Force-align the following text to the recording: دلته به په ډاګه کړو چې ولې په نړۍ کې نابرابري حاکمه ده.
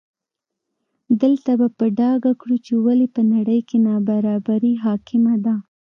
دلته 1.21 1.51
به 1.59 1.67
په 1.77 1.85
ډاګه 1.97 2.31
کړو 2.41 2.55
چې 2.65 2.73
ولې 2.85 3.07
په 3.15 3.21
نړۍ 3.33 3.59
کې 3.69 3.77
نابرابري 3.87 4.73
حاکمه 4.85 5.35
ده. 5.45 5.55